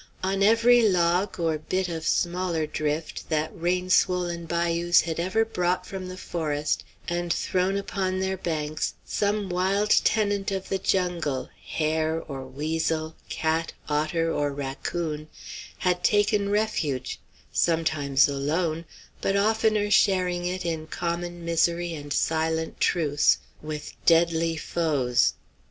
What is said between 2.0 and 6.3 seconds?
smaller drift that rain swollen bayous had ever brought from the